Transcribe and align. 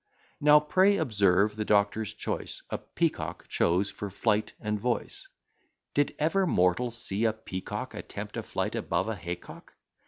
Now, 0.39 0.59
pray, 0.59 0.97
observe 0.97 1.55
the 1.55 1.63
doctor's 1.63 2.11
choice, 2.15 2.63
A 2.71 2.79
Peacock 2.79 3.47
chose 3.49 3.91
for 3.91 4.09
flight 4.09 4.53
and 4.59 4.79
voice; 4.79 5.27
Did 5.93 6.15
ever 6.17 6.47
mortal 6.47 6.89
see 6.89 7.23
a 7.23 7.33
peacock 7.33 7.93
Attempt 7.93 8.35
a 8.35 8.41
flight 8.41 8.73
above 8.73 9.07
a 9.07 9.15
haycock? 9.15 9.75